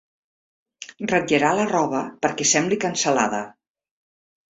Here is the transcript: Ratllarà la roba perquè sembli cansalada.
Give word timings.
Ratllarà 1.11 1.51
la 1.59 1.65
roba 1.71 1.99
perquè 2.23 2.47
sembli 2.53 2.79
cansalada. 2.87 3.43